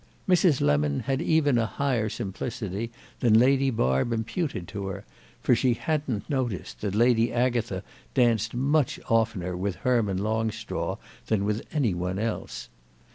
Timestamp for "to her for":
4.69-5.53